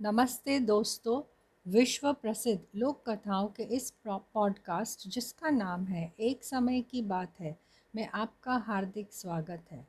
नमस्ते 0.00 0.58
दोस्तों 0.60 1.20
विश्व 1.66 2.12
प्रसिद्ध 2.12 2.60
लोक 2.76 3.02
कथाओं 3.08 3.46
के 3.46 3.62
इस 3.76 3.90
पॉडकास्ट 4.06 5.08
जिसका 5.08 5.50
नाम 5.50 5.84
है 5.84 6.12
एक 6.20 6.44
समय 6.44 6.80
की 6.80 7.02
बात 7.02 7.40
है, 7.40 7.56
में 7.94 8.08
आपका 8.08 8.56
हार्दिक 8.56 9.12
स्वागत 9.12 9.64
है। 9.70 9.86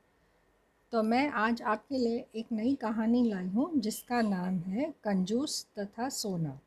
तो 0.92 1.02
मैं 1.02 1.28
आज 1.30 1.62
आपके 1.62 1.98
लिए 1.98 2.26
एक 2.34 2.46
नई 2.52 2.74
कहानी 2.74 3.22
लाई 3.24 3.46
हूँ, 3.46 3.70
जिसका 3.76 4.22
नाम 4.22 4.58
है 4.58 4.94
कंजूस 5.04 5.66
तथा 5.78 6.08
सोना। 6.08 6.58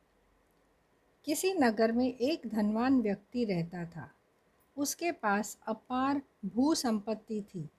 किसी 1.25 1.53
नगर 1.53 1.91
में 1.91 2.07
एक 2.07 2.47
धनवान 2.47 3.01
व्यक्ति 3.01 3.45
रहता 3.45 3.85
था। 3.85 4.09
उसके 4.77 5.11
पास 5.11 5.57
अपार 5.67 6.21
भू 6.45 6.73
संपत्ति 6.75 7.41
थी, 7.41 7.69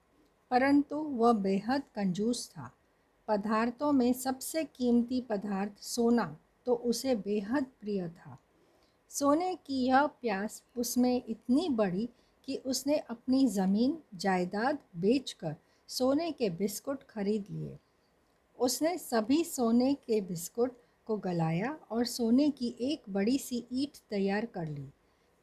परंतु 0.51 0.97
वह 0.97 1.33
बेहद 1.33 1.83
कंजूस 1.95 2.49
था। 2.51 2.71
पदार्थों 3.29 3.93
में 3.93 4.13
सबसे 4.13 4.65
कीमती 4.65 5.21
पदार्थ 5.21 5.83
सोना 5.83 6.37
तो 6.67 6.75
उसे 6.75 7.15
बेहद 7.15 7.67
प्रिय 7.81 8.09
था। 8.09 8.39
सोने 9.11 9.55
की 9.57 9.85
यह 9.87 10.07
प्यास 10.07 10.63
उसमें 10.77 11.23
इतनी 11.29 11.69
बड़ी 11.69 12.09
कि 12.45 12.57
उसने 12.57 12.97
अपनी 12.99 13.47
ज़मीन, 13.49 13.97
जायदाद 14.15 14.79
बेचकर 14.97 15.57
सोने 15.89 16.31
के 16.33 16.51
बिस्कुट 16.51 17.03
खरीद 17.03 17.47
लिए। 17.51 17.77
उसने 18.59 18.97
सभी 18.99 19.43
सोने 19.45 19.93
के 19.95 20.21
बिस्कुट 20.21 20.77
को 21.07 21.17
गलाया 21.17 21.79
और 21.91 22.05
सोने 22.05 22.51
की 22.51 22.75
एक 22.81 23.03
बड़ी 23.11 23.39
सी 23.39 23.65
ईंट 23.73 23.99
तैयार 24.11 24.47
कर 24.47 24.69
ली। 24.69 24.89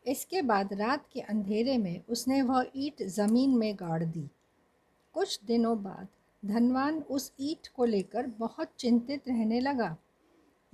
इसके 0.06 0.42
बाद 0.42 0.74
रात 0.74 1.06
के 1.14 1.20
अंधेरे 1.20 1.78
में 1.78 2.02
उसने 2.10 2.42
वह 2.42 2.72
ईंट 2.76 3.04
ज़मीन 3.08 3.58
में 3.58 3.76
गाड़ 3.76 4.04
दी। 4.04 4.28
कुछ 5.16 5.40
दिनों 5.44 5.84
बाद 5.84 6.08
धनवान 6.46 7.00
उस 7.00 7.34
ईंट 7.40 7.68
को 7.68 7.86
लेकर 7.86 8.28
बहुत 8.28 8.72
चिंतित 8.80 9.28
रहने 9.28 9.60
लगा। 9.60 9.98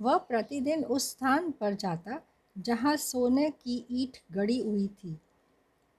वह 0.00 0.16
प्रतिदिन 0.16 0.84
उस 0.84 1.10
स्थान 1.10 1.50
पर 1.50 1.74
जाता 1.74 2.20
जहाँ 2.58 2.96
सोने 2.96 3.50
की 3.50 3.86
ईट 3.90 4.18
गड़ी 4.32 4.58
हुई 4.58 4.86
थी। 4.86 5.18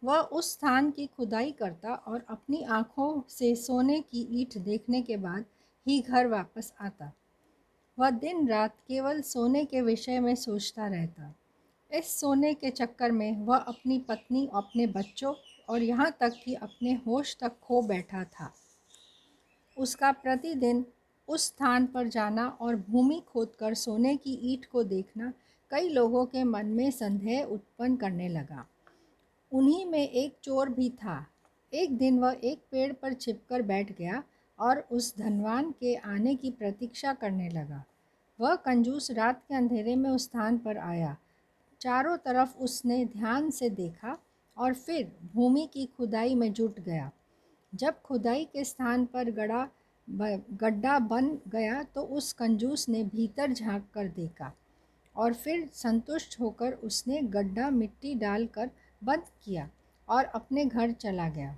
वह 0.04 0.20
उस 0.20 0.52
स्थान 0.52 0.92
की 0.92 1.06
खुदाई 1.08 1.52
करता 1.52 1.94
और 1.94 2.26
अपनी 2.30 2.64
आँखों 2.64 3.22
से 3.30 3.56
सोने 3.56 4.02
की 4.02 4.28
ईट 4.32 4.58
देखने 4.58 5.02
के 5.02 5.18
बाद 5.18 5.46
ही 5.88 6.00
घर 6.02 6.28
वापस 6.28 6.74
आता। 6.82 7.12
वह 8.00 8.10
दिन 8.10 8.48
रात 8.48 8.76
केवल 8.88 9.22
सोने 9.22 9.66
के 9.66 9.82
विषय 9.82 10.20
में 10.20 10.36
सोचता 10.36 10.88
रहता। 10.88 11.36
इस 11.92 12.20
सोने 12.20 12.54
के 12.54 12.70
चक्कर 12.70 13.12
में 13.12 13.46
वह 13.46 13.58
अपनी 13.58 14.00
पत्नी, 14.00 14.50
अपने 14.54 14.88
बच्चों 14.88 15.34
और 15.70 15.84
यहाँ 15.84 16.18
तक 16.20 16.34
कि 16.46 16.54
अपने 16.54 16.94
होश 16.94 17.38
तक 17.40 17.60
खो 17.62 17.82
बैठा 17.82 18.24
था। 18.24 18.54
उसका 19.80 20.12
प्रतिदिन 20.12 20.86
उस 21.28 21.46
स्थान 21.46 21.86
पर 21.86 22.08
जाना 22.08 22.48
और 22.62 22.76
भूमि 22.76 23.24
खोदकर 23.28 23.74
सोने 23.74 24.18
की 24.18 24.40
ईंट 24.44 24.66
को 24.66 24.84
देखना 24.84 25.34
कई 25.72 25.90
लोगों 25.90 26.26
के 26.26 26.44
मन 26.44 26.66
में 26.66 26.92
संदेह 26.92 27.44
उत्पन्न 27.44 27.96
करने 27.96 28.30
लगा। 28.30 28.66
उन्हीं 29.52 29.86
में 29.86 30.10
एक 30.10 30.36
चोर 30.44 30.70
भी 30.70 30.90
था। 30.90 31.26
एक 31.74 31.98
दिन 31.98 32.20
वह 32.20 32.38
एक 32.44 32.60
पेड़ 32.72 32.94
पर 32.94 33.14
छिपकर 33.14 33.62
बैठ 33.62 33.98
गया 33.98 34.24
और 34.60 34.88
उस 34.92 35.18
धनवान 35.18 35.72
के 35.72 35.96
आने 35.96 36.36
की 36.36 36.52
प्रतीक्षा 36.52 37.14
करने 37.14 37.50
लगा। 37.50 37.84
वह 38.40 38.56
कंजूस 38.56 39.12
रात 39.12 39.44
के 39.50 39.56
अंधेरे 39.56 39.96
में 39.96 40.10
उस 40.10 40.24
स्थान 40.24 40.58
पर 40.58 40.78
आया। 40.78 41.18
चारों 41.82 42.18
तरफ़ 42.18 42.58
उसने 42.58 43.06
ध्यान 43.06 43.50
से 43.50 43.70
देखा 43.70 44.18
और 44.58 44.74
फिर 44.74 45.12
भूमि 45.36 45.70
की 45.74 45.86
खुदाई 45.86 46.36
में 46.36 46.54
जुट 46.54 46.80
गया। 46.80 47.12
जब 47.74 48.02
खुदाई 48.02 48.46
के 48.46 48.64
स्थान 48.64 49.06
पर 49.06 49.32
गड़ा 49.32 49.68
गड्ढा 50.08 50.98
बन 51.00 51.28
गया 51.48 51.82
तो 51.84 52.02
उस 52.02 52.32
कंजूस 52.34 52.88
ने 52.90 53.04
भीतर 53.04 53.54
झाँक 53.54 53.88
कर 53.94 54.08
देखा 54.08 54.52
और 55.16 55.34
फिर 55.34 55.70
संतुष्ट 55.74 56.40
होकर 56.40 56.74
उसने 56.74 57.22
गड्ढा 57.22 57.70
मिट्टी 57.70 58.14
डालकर 58.16 58.70
बंद 59.04 59.24
किया 59.44 59.70
और 60.08 60.26
अपने 60.26 60.66
घर 60.66 60.92
चला 60.92 61.30
गया। 61.30 61.56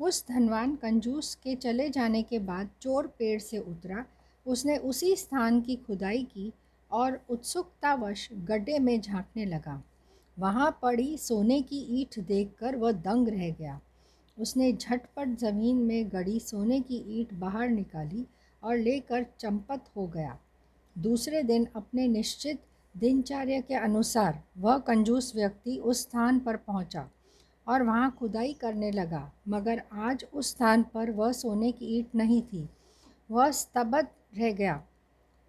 उस 0.00 0.24
धनवान 0.28 0.76
कंजूस 0.76 1.34
के 1.34 1.54
चले 1.56 1.88
जाने 1.88 2.22
के 2.22 2.38
बाद 2.38 2.70
चोर 2.80 3.06
पेड़ 3.18 3.40
से 3.40 3.58
उतरा। 3.58 4.04
उसने 4.46 4.76
उसी 4.76 5.14
स्थान 5.16 5.60
की 5.60 5.76
खुदाई 5.76 6.22
की 6.22 6.52
और 6.90 7.20
उत्सुकतावश 7.30 8.28
गड्ढे 8.32 8.78
में 8.78 9.00
झांकने 9.00 9.44
लगा। 9.44 9.82
वहाँ 10.36 10.78
पड़ी 10.82 11.16
सोने 11.18 11.60
की 11.62 11.80
ईंट 12.00 12.18
देखकर 12.26 12.76
वह 12.76 12.92
दंग 12.92 13.28
रह 13.28 13.50
गया। 13.50 13.80
उसने 14.38 14.72
झटपट 14.72 15.36
ज़मीन 15.38 15.76
में 15.76 16.08
गड़ी 16.12 16.38
सोने 16.40 16.80
की 16.80 16.96
ईंट 17.20 17.32
बाहर 17.34 17.68
निकाली 17.68 18.24
और 18.62 18.76
लेकर 18.76 19.26
चंपत 19.40 19.84
हो 19.96 20.06
गया। 20.06 20.38
दूसरे 20.96 21.42
दिन 21.42 21.66
अपने 21.76 22.06
निश्चित 22.08 22.60
दिनचर्या 22.94 23.60
के 23.60 23.74
अनुसार 23.74 24.42
वह 24.58 24.78
कंजूस 24.78 25.32
व्यक्ति 25.36 25.76
उस 25.78 26.00
स्थान 26.02 26.38
पर 26.38 26.56
पहुँचा 26.56 27.08
और 27.66 27.82
वहाँ 27.82 28.10
खुदाई 28.18 28.52
करने 28.52 28.90
लगा, 28.90 29.30
मगर 29.48 29.82
आज 29.94 30.24
उस 30.34 30.50
स्थान 30.50 30.82
पर 30.94 31.10
वह 31.10 31.32
सोने 31.32 31.72
की 31.72 31.96
ईंट 31.98 32.14
नहीं 32.14 32.40
थी। 32.42 32.68
वह 33.30 33.50
स्तब्ध 33.50 34.06
रह 34.38 34.52
गया। 34.52 34.82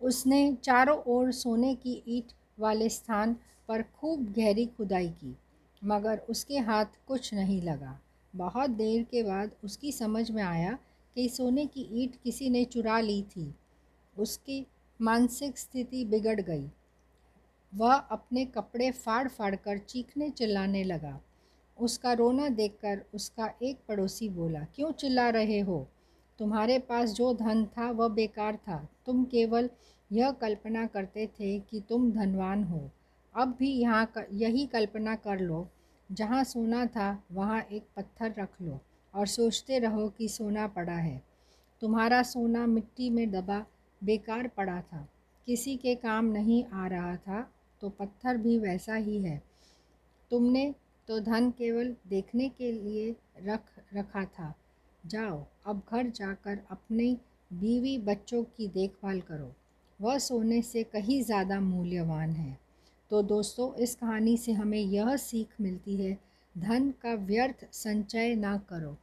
उसने 0.01 0.57
चारों 0.63 0.97
ओर 1.07 1.31
सोने 1.31 1.73
की 1.75 2.01
ईंट 2.07 2.31
वाले 2.59 2.89
स्थान 2.89 3.35
पर 3.69 3.81
खूब 3.95 4.31
गहरी 4.37 4.65
खुदाई 4.67 5.09
की, 5.09 5.35
मगर 5.81 6.21
उसके 6.29 6.57
हाथ 6.59 6.85
कुछ 7.07 7.33
नहीं 7.33 7.61
लगा। 7.61 7.99
बहुत 8.35 8.69
देर 8.69 9.03
के 9.03 9.23
बाद 9.23 9.51
उसकी 9.63 9.91
समझ 9.91 10.31
में 10.31 10.43
आया 10.43 10.77
कि 11.15 11.29
सोने 11.29 11.65
की 11.65 11.89
ईंट 11.91 12.15
किसी 12.23 12.49
ने 12.49 12.65
चुरा 12.65 12.99
ली 12.99 13.23
थी। 13.23 13.55
उसकी 14.17 14.65
मानसिक 15.01 15.57
स्थिति 15.57 16.05
बिगड़ 16.05 16.41
गई। 16.41 16.69
वह 17.75 17.93
अपने 17.93 18.45
कपड़े 18.45 18.91
फाड़ 18.91 19.27
फाड़ 19.27 19.55
कर 19.55 19.77
चीखने 19.77 20.29
चिल्लाने 20.29 20.83
लगा। 20.83 21.19
उसका 21.79 22.13
रोना 22.13 22.49
देखकर 22.49 23.05
उसका 23.13 23.53
एक 23.63 23.77
पड़ोसी 23.87 24.29
बोला, 24.29 24.59
क्यों 24.59 24.91
चिल्ला 24.91 25.29
रहे 25.29 25.59
हो? 25.59 25.87
तुम्हारे 26.39 26.79
पास 26.79 27.09
जो 27.09 27.33
धन 27.33 27.65
था 27.65 27.91
वह 27.91 28.07
बेकार 28.07 28.55
था। 28.55 28.89
तुम 29.05 29.23
केवल 29.23 29.69
यह 30.11 30.31
कल्पना 30.31 30.85
करते 30.87 31.27
थे 31.27 31.59
कि 31.59 31.81
तुम 31.89 32.11
धनवान 32.11 32.63
हो। 32.63 32.89
अब 33.35 33.55
भी 33.59 33.71
यहाँ 33.71 34.11
यही 34.33 34.65
कल्पना 34.65 35.15
कर 35.15 35.39
लो। 35.39 35.67
जहाँ 36.09 36.43
सोना 36.43 36.85
था, 36.85 37.23
वहाँ 37.31 37.61
एक 37.61 37.87
पत्थर 37.95 38.33
रख 38.39 38.61
लो 38.61 38.79
और 39.13 39.27
सोचते 39.27 39.79
रहो 39.79 40.07
कि 40.09 40.27
सोना 40.27 40.67
पड़ा 40.67 40.93
है। 40.93 41.21
तुम्हारा 41.81 42.21
सोना 42.23 42.65
मिट्टी 42.67 43.09
में 43.09 43.29
दबा 43.31 43.65
बेकार 44.01 44.47
पड़ा 44.47 44.79
था। 44.81 45.07
किसी 45.47 45.75
के 45.77 45.95
काम 45.95 46.25
नहीं 46.25 46.63
आ 46.73 46.87
रहा 46.87 47.15
था 47.17 47.41
तो 47.81 47.89
पत्थर 47.89 48.37
भी 48.37 48.57
वैसा 48.57 48.95
ही 48.95 49.21
है। 49.21 49.41
तुमने 50.31 50.73
तो 51.07 51.19
धन 51.19 51.49
केवल 51.51 51.95
देखने 52.07 52.49
के 52.49 52.71
लिए 52.71 53.15
रख, 53.45 53.61
रखा 53.95 54.25
था। 54.25 54.53
जाओ, 55.03 55.45
अब 55.65 55.81
घर 55.91 56.09
जाकर 56.09 56.59
अपने 56.71 57.13
बीवी 57.51 57.97
बच्चों 57.97 58.43
की 58.43 58.67
देखभाल 58.67 59.21
करो। 59.21 59.53
वह 59.99 60.17
सोने 60.17 60.61
से 60.61 60.83
कहीं 60.83 61.21
ज़्यादा 61.23 61.59
मूल्यवान 61.59 62.31
है। 62.31 62.57
तो 63.09 63.21
दोस्तों, 63.21 63.75
इस 63.75 63.95
कहानी 63.95 64.37
से 64.37 64.51
हमें 64.51 64.79
यह 64.79 65.15
सीख 65.15 65.47
मिलती 65.61 65.95
है, 65.95 66.17
धन 66.57 66.91
का 66.91 67.13
व्यर्थ 67.13 67.67
संचय 67.71 68.35
ना 68.35 68.57
करो। 68.57 68.97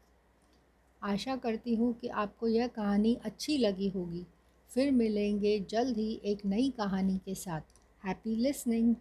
आशा 1.02 1.36
करती 1.36 1.74
हूँ 1.74 1.92
कि 1.94 2.08
आपको 2.08 2.48
यह 2.48 2.66
कहानी 2.66 3.18
अच्छी 3.24 3.58
लगी 3.58 3.88
होगी। 3.88 4.26
फिर 4.68 4.90
मिलेंगे 4.90 5.60
जल्द 5.60 5.96
ही 5.96 6.20
एक 6.24 6.38
नई 6.46 6.70
कहानी 6.70 7.18
के 7.18 7.34
साथ। 7.34 7.60
Happy 8.04 8.36
listening 8.36 8.94